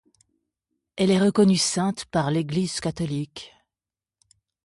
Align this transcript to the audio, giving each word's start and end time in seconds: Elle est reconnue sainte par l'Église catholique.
Elle 0.95 1.11
est 1.11 1.19
reconnue 1.19 1.57
sainte 1.59 2.05
par 2.05 2.31
l'Église 2.31 2.79
catholique. 2.79 3.51